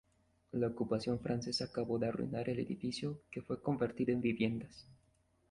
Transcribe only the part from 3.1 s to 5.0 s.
que fue convertido en viviendas.